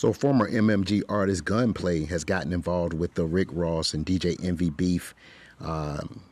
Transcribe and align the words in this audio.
So, 0.00 0.14
former 0.14 0.50
MMG 0.50 1.02
artist 1.10 1.44
Gunplay 1.44 2.06
has 2.06 2.24
gotten 2.24 2.54
involved 2.54 2.94
with 2.94 3.12
the 3.16 3.26
Rick 3.26 3.48
Ross 3.52 3.92
and 3.92 4.06
DJ 4.06 4.42
Envy 4.42 4.70
beef. 4.70 5.14
Um, 5.60 6.22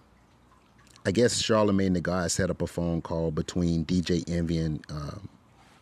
I 1.04 1.10
guess 1.10 1.38
Charlemagne 1.38 1.92
the 1.92 2.00
God 2.00 2.30
set 2.30 2.48
up 2.48 2.62
a 2.62 2.66
phone 2.66 3.02
call 3.02 3.30
between 3.30 3.84
DJ 3.84 4.26
Envy 4.26 4.56
and 4.56 4.82
um, 4.90 5.28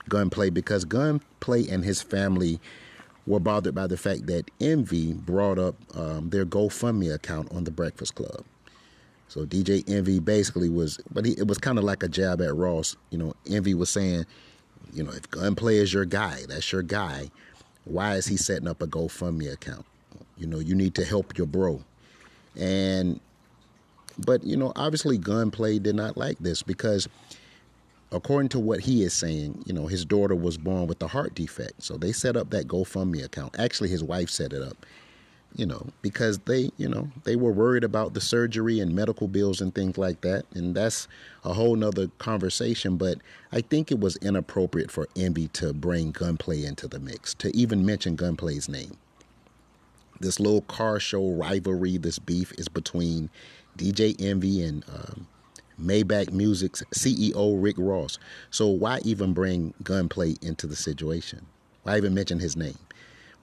Gunplay 0.09 0.51
because 0.51 0.85
Gunplay 0.85 1.69
and 1.69 1.85
his 1.85 2.03
family 2.03 2.59
were 3.25 3.39
bothered 3.39 3.77
by 3.77 3.87
the 3.87 3.97
fact 3.97 4.27
that 4.27 4.51
Envy 4.61 5.13
brought 5.13 5.61
up 5.61 5.77
um, 5.97 6.31
their 6.31 6.45
GoFundMe 6.45 7.15
account 7.15 7.53
on 7.53 7.63
the 7.63 7.71
Breakfast 7.71 8.17
Club. 8.17 8.45
So 9.29 9.47
DJ 9.47 9.89
Envy 9.89 10.19
basically 10.19 10.71
was, 10.71 10.99
but 11.13 11.25
he, 11.25 11.35
it 11.35 11.47
was 11.47 11.59
kind 11.59 11.79
of 11.79 11.85
like 11.85 12.03
a 12.03 12.09
jab 12.09 12.43
at 12.43 12.53
Ross. 12.53 12.97
You 13.11 13.19
know, 13.19 13.35
Envy 13.49 13.75
was 13.75 13.91
saying, 13.91 14.27
you 14.93 15.05
know, 15.05 15.13
if 15.13 15.31
Gunplay 15.31 15.77
is 15.77 15.95
your 15.95 16.05
guy, 16.05 16.41
that's 16.49 16.73
your 16.73 16.83
guy 16.83 17.31
why 17.87 18.17
is 18.17 18.27
he 18.27 18.37
setting 18.37 18.69
up 18.69 18.83
a 18.83 18.87
GoFundMe 18.87 19.53
account? 19.53 19.87
You 20.37 20.47
know, 20.47 20.59
you 20.59 20.75
need 20.75 20.95
to 20.97 21.05
help 21.05 21.39
your 21.39 21.47
bro. 21.47 21.83
And, 22.59 23.21
but, 24.19 24.45
you 24.45 24.57
know, 24.57 24.73
obviously 24.77 25.17
Gunplay 25.17 25.79
did 25.79 25.95
not 25.95 26.17
like 26.17 26.39
this 26.39 26.63
because 26.63 27.09
according 28.13 28.49
to 28.51 28.59
what 28.59 28.81
he 28.81 29.03
is 29.03 29.15
saying, 29.15 29.63
you 29.67 29.73
know, 29.73 29.87
his 29.87 30.05
daughter 30.05 30.35
was 30.35 30.59
born 30.59 30.87
with 30.87 31.03
a 31.03 31.09
heart 31.09 31.35
defect. 31.35 31.83
So 31.83 31.97
they 31.97 32.13
set 32.13 32.37
up 32.37 32.51
that 32.51 32.67
GoFundMe 32.67 33.25
account. 33.25 33.59
Actually, 33.59 33.89
his 33.89 34.03
wife 34.05 34.31
set 34.31 34.53
it 34.53 34.63
up 34.63 34.77
you 35.55 35.65
know, 35.65 35.87
because 36.03 36.39
they, 36.41 36.71
you 36.77 36.89
know, 36.89 37.09
they 37.25 37.37
were 37.37 37.53
worried 37.53 37.85
about 37.85 38.15
the 38.15 38.21
surgery 38.21 38.81
and 38.81 38.95
medical 38.95 39.27
bills 39.27 39.61
and 39.61 39.75
things 39.75 39.97
like 39.97 40.21
that. 40.21 40.45
And 40.55 40.75
that's 40.75 41.09
a 41.45 41.55
whole 41.55 41.77
nother 41.77 42.09
conversation. 42.19 42.97
But 42.97 43.19
I 43.53 43.63
think 43.63 43.91
it 43.91 43.99
was 43.99 44.17
inappropriate 44.17 44.91
for 44.91 45.09
Envy 45.17 45.49
to 45.49 45.73
bring 45.73 46.11
Gunplay 46.11 46.65
into 46.65 46.89
the 46.89 46.99
mix, 46.99 47.33
to 47.35 47.57
even 47.57 47.87
mention 47.87 48.17
Gunplay's 48.17 48.69
name. 48.69 48.97
This 50.21 50.41
little 50.41 50.63
car 50.63 50.99
show 50.99 51.31
rivalry, 51.31 51.97
this 51.97 52.19
beef 52.19 52.53
is 52.59 52.69
between 52.69 53.31
DJ 53.79 54.21
Envy 54.21 54.63
and 54.63 54.85
um, 54.89 55.27
Maybach 55.81 56.33
Music's 56.33 56.83
CEO 56.95 57.63
Rick 57.63 57.77
Ross. 57.79 58.19
So 58.51 58.67
why 58.67 59.01
even 59.05 59.33
bring 59.33 59.75
Gunplay 59.83 60.37
into 60.43 60.67
the 60.67 60.77
situation? 60.77 61.47
Why 61.83 61.99
even 61.99 62.15
mention 62.15 62.41
his 62.41 62.57
name? 62.57 62.79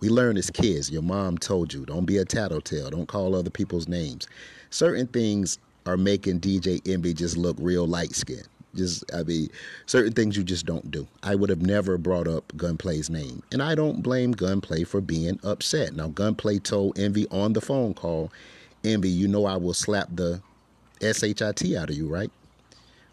We 0.03 0.09
learn 0.09 0.35
as 0.35 0.49
kids, 0.49 0.91
your 0.91 1.01
mom 1.01 1.37
told 1.37 1.73
you, 1.73 1.85
don't 1.85 2.03
be 2.03 2.17
a 2.17 2.25
tattletale, 2.25 2.89
don't 2.89 3.07
call 3.07 3.33
other 3.35 3.49
people's 3.49 3.87
names. 3.87 4.27
Certain 4.69 5.07
things 5.07 5.59
are 5.85 5.95
making 5.95 6.41
DJ 6.41 6.85
Envy 6.85 7.13
just 7.13 7.37
look 7.37 7.55
real 7.57 7.87
light 7.87 8.13
skinned. 8.13 8.49
Just, 8.75 9.09
I 9.15 9.23
mean, 9.23 9.47
certain 9.85 10.11
things 10.11 10.35
you 10.35 10.43
just 10.43 10.65
don't 10.65 10.91
do. 10.91 11.07
I 11.23 11.35
would 11.35 11.49
have 11.49 11.61
never 11.61 11.97
brought 11.97 12.27
up 12.27 12.45
Gunplay's 12.57 13.09
name. 13.09 13.43
And 13.53 13.63
I 13.63 13.75
don't 13.75 14.03
blame 14.03 14.33
Gunplay 14.33 14.83
for 14.83 14.99
being 14.99 15.39
upset. 15.41 15.95
Now, 15.95 16.09
Gunplay 16.09 16.59
told 16.59 16.99
Envy 16.99 17.25
on 17.29 17.53
the 17.53 17.61
phone 17.61 17.93
call, 17.93 18.29
Envy, 18.83 19.07
you 19.07 19.29
know 19.29 19.45
I 19.45 19.55
will 19.55 19.73
slap 19.73 20.09
the 20.13 20.41
SHIT 20.99 21.77
out 21.77 21.89
of 21.89 21.95
you, 21.95 22.09
right? 22.09 22.31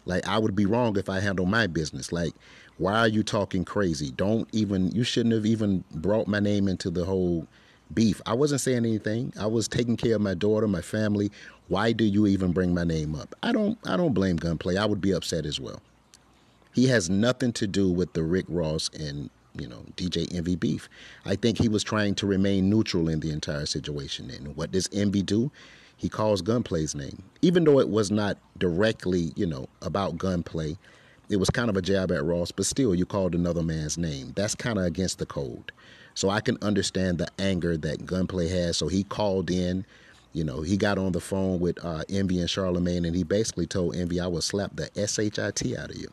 Like, 0.05 0.27
I 0.27 0.37
would 0.37 0.57
be 0.57 0.65
wrong 0.65 0.97
if 0.97 1.07
I 1.07 1.21
handle 1.21 1.45
my 1.45 1.67
business. 1.67 2.11
Like, 2.11 2.33
why 2.81 2.97
are 2.97 3.07
you 3.07 3.21
talking 3.21 3.63
crazy? 3.63 4.09
Don't 4.11 4.47
even, 4.51 4.91
you 4.91 5.03
shouldn't 5.03 5.35
have 5.35 5.45
even 5.45 5.83
brought 5.93 6.27
my 6.27 6.39
name 6.39 6.67
into 6.67 6.89
the 6.89 7.05
whole 7.05 7.47
beef. 7.93 8.19
I 8.25 8.33
wasn't 8.33 8.61
saying 8.61 8.79
anything. 8.79 9.33
I 9.39 9.45
was 9.45 9.67
taking 9.67 9.97
care 9.97 10.15
of 10.15 10.21
my 10.21 10.33
daughter, 10.33 10.67
my 10.67 10.81
family. 10.81 11.31
Why 11.67 11.91
do 11.91 12.03
you 12.03 12.25
even 12.25 12.53
bring 12.53 12.73
my 12.73 12.83
name 12.83 13.13
up? 13.13 13.35
I 13.43 13.51
don't 13.51 13.77
I 13.85 13.97
don't 13.97 14.13
blame 14.13 14.37
Gunplay. 14.37 14.77
I 14.77 14.85
would 14.85 14.99
be 14.99 15.11
upset 15.11 15.45
as 15.45 15.59
well. 15.59 15.79
He 16.73 16.87
has 16.87 17.07
nothing 17.09 17.53
to 17.53 17.67
do 17.67 17.91
with 17.91 18.13
the 18.13 18.23
Rick 18.23 18.45
Ross 18.47 18.89
and, 18.97 19.29
you 19.55 19.67
know, 19.67 19.83
DJ 19.95 20.33
Envy 20.33 20.55
beef. 20.55 20.89
I 21.25 21.35
think 21.35 21.59
he 21.59 21.69
was 21.69 21.83
trying 21.83 22.15
to 22.15 22.25
remain 22.25 22.67
neutral 22.69 23.09
in 23.09 23.19
the 23.19 23.29
entire 23.29 23.67
situation. 23.67 24.31
And 24.31 24.55
what 24.55 24.71
does 24.71 24.89
Envy 24.91 25.21
do? 25.21 25.51
He 25.97 26.09
calls 26.09 26.41
Gunplay's 26.41 26.95
name. 26.95 27.21
Even 27.43 27.63
though 27.63 27.79
it 27.79 27.89
was 27.89 28.09
not 28.09 28.37
directly, 28.57 29.33
you 29.35 29.45
know, 29.45 29.67
about 29.83 30.17
Gunplay, 30.17 30.77
it 31.31 31.37
was 31.37 31.49
kind 31.49 31.69
of 31.69 31.77
a 31.77 31.81
jab 31.81 32.11
at 32.11 32.23
Ross, 32.23 32.51
but 32.51 32.65
still, 32.65 32.93
you 32.93 33.05
called 33.05 33.33
another 33.33 33.63
man's 33.63 33.97
name. 33.97 34.33
That's 34.35 34.53
kind 34.53 34.77
of 34.77 34.85
against 34.85 35.17
the 35.17 35.25
code. 35.25 35.71
So 36.13 36.29
I 36.29 36.41
can 36.41 36.57
understand 36.61 37.19
the 37.19 37.27
anger 37.39 37.77
that 37.77 38.05
Gunplay 38.05 38.49
has. 38.49 38.75
So 38.75 38.89
he 38.89 39.03
called 39.05 39.49
in, 39.49 39.85
you 40.33 40.43
know, 40.43 40.61
he 40.61 40.75
got 40.75 40.97
on 40.97 41.13
the 41.13 41.21
phone 41.21 41.61
with 41.61 41.83
uh, 41.85 42.03
Envy 42.09 42.41
and 42.41 42.49
Charlemagne, 42.49 43.05
and 43.05 43.15
he 43.15 43.23
basically 43.23 43.65
told 43.65 43.95
Envy, 43.95 44.19
I 44.19 44.27
will 44.27 44.41
slap 44.41 44.75
the 44.75 44.89
SHIT 44.95 45.77
out 45.77 45.89
of 45.89 45.95
you. 45.95 46.11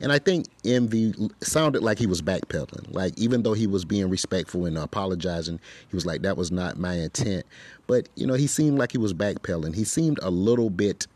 And 0.00 0.12
I 0.12 0.18
think 0.18 0.46
Envy 0.66 1.14
sounded 1.40 1.82
like 1.82 1.98
he 1.98 2.06
was 2.06 2.20
backpedaling. 2.20 2.94
Like, 2.94 3.18
even 3.18 3.42
though 3.42 3.54
he 3.54 3.66
was 3.66 3.86
being 3.86 4.10
respectful 4.10 4.66
and 4.66 4.76
apologizing, 4.76 5.58
he 5.88 5.96
was 5.96 6.04
like, 6.04 6.20
that 6.22 6.36
was 6.36 6.52
not 6.52 6.78
my 6.78 6.92
intent. 6.92 7.46
But, 7.86 8.10
you 8.14 8.26
know, 8.26 8.34
he 8.34 8.46
seemed 8.46 8.78
like 8.78 8.92
he 8.92 8.98
was 8.98 9.14
backpedaling. 9.14 9.74
He 9.74 9.84
seemed 9.84 10.18
a 10.22 10.28
little 10.28 10.68
bit 10.68 11.06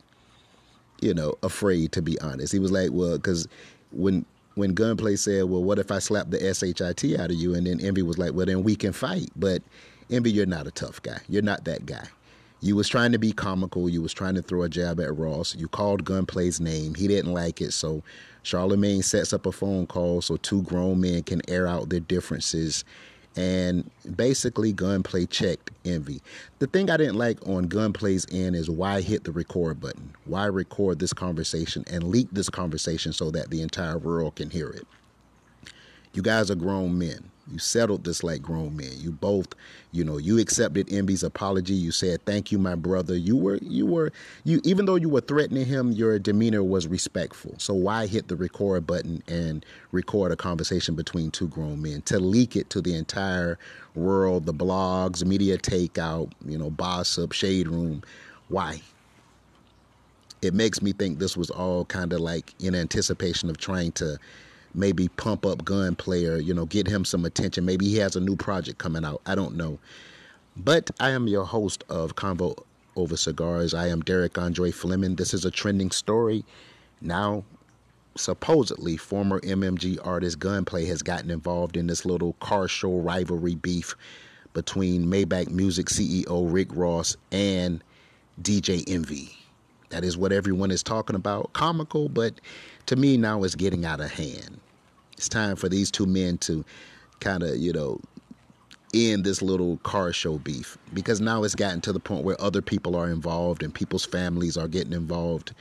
you 1.02 1.14
know, 1.14 1.34
afraid 1.42 1.92
to 1.92 2.02
be 2.02 2.18
honest. 2.20 2.52
He 2.52 2.58
was 2.58 2.72
like, 2.72 2.90
well, 2.92 3.16
because 3.16 3.48
when 3.92 4.24
when 4.54 4.74
Gunplay 4.74 5.16
said, 5.16 5.44
well, 5.44 5.62
what 5.62 5.78
if 5.78 5.90
I 5.90 5.98
slap 6.00 6.30
the 6.30 6.54
shit 6.54 6.80
out 7.20 7.30
of 7.30 7.36
you? 7.36 7.54
And 7.54 7.66
then 7.66 7.80
Envy 7.80 8.02
was 8.02 8.18
like, 8.18 8.34
well, 8.34 8.46
then 8.46 8.62
we 8.62 8.76
can 8.76 8.92
fight. 8.92 9.30
But 9.36 9.62
Envy, 10.10 10.32
you're 10.32 10.46
not 10.46 10.66
a 10.66 10.70
tough 10.70 11.00
guy. 11.02 11.18
You're 11.28 11.42
not 11.42 11.64
that 11.64 11.86
guy. 11.86 12.06
You 12.60 12.76
was 12.76 12.88
trying 12.88 13.12
to 13.12 13.18
be 13.18 13.32
comical. 13.32 13.88
You 13.88 14.02
was 14.02 14.12
trying 14.12 14.34
to 14.34 14.42
throw 14.42 14.64
a 14.64 14.68
jab 14.68 15.00
at 15.00 15.16
Ross. 15.16 15.54
You 15.54 15.66
called 15.68 16.04
Gunplay's 16.04 16.60
name. 16.60 16.94
He 16.94 17.08
didn't 17.08 17.32
like 17.32 17.62
it. 17.62 17.72
So 17.72 18.02
Charlemagne 18.42 19.02
sets 19.02 19.32
up 19.32 19.46
a 19.46 19.52
phone 19.52 19.86
call 19.86 20.20
so 20.20 20.36
two 20.36 20.62
grown 20.62 21.00
men 21.00 21.22
can 21.22 21.40
air 21.48 21.66
out 21.66 21.88
their 21.88 22.00
differences 22.00 22.84
and 23.36 23.88
basically 24.16 24.72
gunplay 24.72 25.26
checked 25.26 25.70
envy. 25.84 26.20
The 26.58 26.66
thing 26.66 26.90
i 26.90 26.96
didn't 26.96 27.16
like 27.16 27.46
on 27.46 27.68
gunplay's 27.68 28.26
end 28.30 28.56
is 28.56 28.68
why 28.68 29.00
hit 29.00 29.24
the 29.24 29.32
record 29.32 29.80
button? 29.80 30.12
Why 30.24 30.46
record 30.46 30.98
this 30.98 31.12
conversation 31.12 31.84
and 31.90 32.04
leak 32.04 32.28
this 32.32 32.50
conversation 32.50 33.12
so 33.12 33.30
that 33.30 33.50
the 33.50 33.62
entire 33.62 33.98
world 33.98 34.36
can 34.36 34.50
hear 34.50 34.68
it? 34.68 34.86
You 36.12 36.22
guys 36.22 36.50
are 36.50 36.56
grown 36.56 36.98
men 36.98 37.29
you 37.50 37.58
settled 37.58 38.04
this 38.04 38.22
like 38.22 38.42
grown 38.42 38.76
men. 38.76 38.92
You 38.98 39.10
both, 39.12 39.48
you 39.92 40.04
know, 40.04 40.18
you 40.18 40.38
accepted 40.38 40.92
Envy's 40.92 41.22
apology. 41.22 41.74
You 41.74 41.90
said, 41.90 42.24
"Thank 42.24 42.52
you, 42.52 42.58
my 42.58 42.74
brother." 42.74 43.16
You 43.16 43.36
were, 43.36 43.58
you 43.62 43.86
were, 43.86 44.12
you. 44.44 44.60
Even 44.64 44.86
though 44.86 44.94
you 44.94 45.08
were 45.08 45.20
threatening 45.20 45.66
him, 45.66 45.92
your 45.92 46.18
demeanor 46.18 46.62
was 46.62 46.86
respectful. 46.86 47.54
So 47.58 47.74
why 47.74 48.06
hit 48.06 48.28
the 48.28 48.36
record 48.36 48.86
button 48.86 49.22
and 49.26 49.64
record 49.92 50.32
a 50.32 50.36
conversation 50.36 50.94
between 50.94 51.30
two 51.30 51.48
grown 51.48 51.82
men 51.82 52.02
to 52.02 52.18
leak 52.20 52.56
it 52.56 52.70
to 52.70 52.80
the 52.80 52.94
entire 52.94 53.58
world, 53.94 54.46
the 54.46 54.54
blogs, 54.54 55.24
media 55.24 55.58
takeout, 55.58 56.30
you 56.46 56.58
know, 56.58 56.70
Bossip, 56.70 57.32
shade 57.32 57.68
room? 57.68 58.02
Why? 58.48 58.80
It 60.42 60.54
makes 60.54 60.80
me 60.80 60.92
think 60.92 61.18
this 61.18 61.36
was 61.36 61.50
all 61.50 61.84
kind 61.84 62.12
of 62.12 62.20
like 62.20 62.54
in 62.60 62.74
anticipation 62.74 63.50
of 63.50 63.58
trying 63.58 63.92
to 63.92 64.18
maybe 64.74 65.08
pump 65.08 65.44
up 65.44 65.64
gunplay 65.64 66.24
or 66.26 66.36
you 66.36 66.54
know 66.54 66.66
get 66.66 66.86
him 66.86 67.04
some 67.04 67.24
attention. 67.24 67.64
Maybe 67.64 67.88
he 67.88 67.96
has 67.96 68.16
a 68.16 68.20
new 68.20 68.36
project 68.36 68.78
coming 68.78 69.04
out. 69.04 69.20
I 69.26 69.34
don't 69.34 69.56
know. 69.56 69.78
But 70.56 70.90
i 71.00 71.10
am 71.10 71.28
your 71.28 71.44
host 71.44 71.84
of 71.88 72.16
convo 72.16 72.56
over 72.96 73.16
cigars. 73.16 73.74
I 73.74 73.88
am 73.88 74.00
derek 74.00 74.36
andre 74.38 74.70
fleming. 74.70 75.16
This 75.16 75.32
is 75.34 75.44
a 75.44 75.50
trending 75.50 75.90
story. 75.90 76.44
Now 77.00 77.44
supposedly 78.16 78.96
former 78.96 79.40
mmg 79.40 79.98
artist 80.04 80.38
gunplay 80.38 80.84
has 80.84 81.02
gotten 81.02 81.30
involved 81.30 81.76
in 81.76 81.86
this 81.86 82.04
little 82.04 82.32
car 82.34 82.66
show 82.66 82.98
rivalry 82.98 83.54
beef 83.54 83.94
between 84.52 85.06
maybach 85.06 85.48
music 85.48 85.86
ceo 85.86 86.52
rick 86.52 86.68
ross 86.72 87.16
and 87.30 87.82
dj 88.42 88.82
envy 88.88 89.39
that 89.90 90.04
is 90.04 90.16
what 90.16 90.32
everyone 90.32 90.70
is 90.70 90.82
talking 90.82 91.16
about. 91.16 91.52
Comical, 91.52 92.08
but 92.08 92.34
to 92.86 92.96
me 92.96 93.16
now 93.16 93.44
it's 93.44 93.54
getting 93.54 93.84
out 93.84 94.00
of 94.00 94.10
hand. 94.10 94.60
It's 95.12 95.28
time 95.28 95.56
for 95.56 95.68
these 95.68 95.90
two 95.90 96.06
men 96.06 96.38
to 96.38 96.64
kind 97.20 97.42
of, 97.42 97.56
you 97.56 97.72
know, 97.72 98.00
end 98.94 99.24
this 99.24 99.42
little 99.42 99.76
car 99.78 100.12
show 100.12 100.38
beef 100.38 100.76
because 100.94 101.20
now 101.20 101.44
it's 101.44 101.54
gotten 101.54 101.80
to 101.82 101.92
the 101.92 102.00
point 102.00 102.24
where 102.24 102.40
other 102.40 102.62
people 102.62 102.96
are 102.96 103.08
involved 103.10 103.62
and 103.62 103.74
people's 103.74 104.04
families 104.04 104.56
are 104.56 104.68
getting 104.68 104.92
involved. 104.92 105.52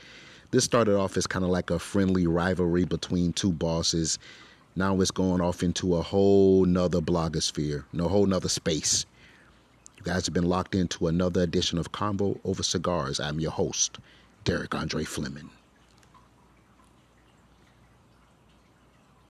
This 0.50 0.64
started 0.64 0.96
off 0.96 1.16
as 1.16 1.26
kind 1.26 1.44
of 1.44 1.50
like 1.50 1.70
a 1.70 1.78
friendly 1.78 2.26
rivalry 2.26 2.84
between 2.84 3.32
two 3.32 3.52
bosses. 3.52 4.18
Now 4.74 5.00
it's 5.00 5.10
going 5.10 5.40
off 5.40 5.62
into 5.62 5.96
a 5.96 6.02
whole 6.02 6.64
nother 6.64 7.00
blogosphere, 7.00 7.84
no 7.92 8.08
whole 8.08 8.26
nother 8.26 8.48
space. 8.48 9.06
You 10.00 10.06
guys 10.06 10.24
have 10.24 10.32
been 10.32 10.48
locked 10.48 10.74
into 10.74 11.08
another 11.08 11.42
edition 11.42 11.76
of 11.76 11.92
Convo 11.92 12.40
Over 12.42 12.62
Cigars. 12.62 13.20
I'm 13.20 13.38
your 13.38 13.50
host, 13.50 13.98
Derek 14.44 14.74
Andre 14.74 15.04
Fleming. 15.04 15.50